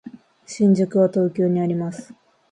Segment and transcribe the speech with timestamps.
[0.47, 2.11] 新宿は東京にあります。